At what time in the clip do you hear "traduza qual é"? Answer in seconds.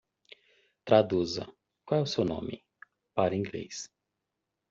0.83-2.01